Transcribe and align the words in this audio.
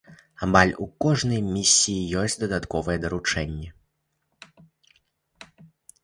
Амаль 0.45 0.71
у 0.83 0.85
кожнай 1.03 1.41
місіі 1.55 2.07
ёсць 2.21 2.37
дадатковыя 2.43 3.01
даручэнні. 3.03 3.69